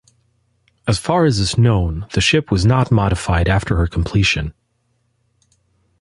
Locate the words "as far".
0.87-1.25